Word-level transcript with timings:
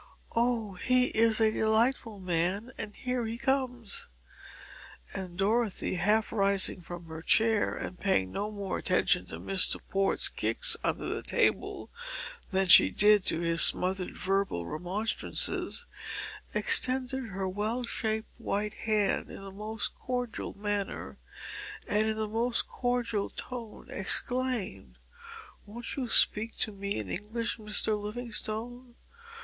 Oh, 0.35 0.73
he 0.73 1.09
is 1.09 1.39
a 1.39 1.51
delightful 1.51 2.19
man 2.19 2.71
and 2.75 2.95
here 2.95 3.27
he 3.27 3.37
comes." 3.37 4.07
And 5.13 5.37
Dorothy, 5.37 5.93
half 5.93 6.31
rising 6.31 6.81
from 6.81 7.05
her 7.05 7.21
chair, 7.21 7.75
and 7.75 7.99
paying 7.99 8.31
no 8.31 8.49
more 8.49 8.79
attention 8.79 9.27
to 9.27 9.39
Mr. 9.39 9.79
Port's 9.91 10.27
kicks 10.27 10.75
under 10.83 11.05
the 11.07 11.21
table 11.21 11.91
than 12.49 12.65
she 12.65 12.89
did 12.89 13.25
to 13.25 13.41
his 13.41 13.61
smothered 13.61 14.17
verbal 14.17 14.65
remonstrances, 14.65 15.85
extended 16.51 17.25
her 17.27 17.47
well 17.47 17.83
shaped 17.83 18.29
white 18.39 18.73
hand 18.73 19.29
in 19.29 19.43
the 19.43 19.51
most 19.51 19.93
cordial 19.93 20.57
manner, 20.57 21.19
and 21.87 22.07
in 22.07 22.17
the 22.17 22.27
most 22.27 22.67
cordial 22.67 23.29
tone 23.29 23.91
exclaimed: 23.91 24.97
"Won't 25.67 25.95
you 25.95 26.07
speak 26.07 26.57
to 26.57 26.71
me 26.71 26.95
in 26.95 27.11
English, 27.11 27.59
Mr. 27.59 28.01
Livingstone? 28.01 28.95